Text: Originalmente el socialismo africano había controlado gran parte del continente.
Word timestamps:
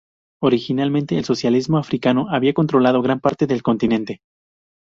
Originalmente 0.41 1.15
el 1.15 1.25
socialismo 1.25 1.77
africano 1.77 2.25
había 2.31 2.55
controlado 2.55 3.03
gran 3.03 3.19
parte 3.19 3.45
del 3.45 3.61
continente. 3.61 4.23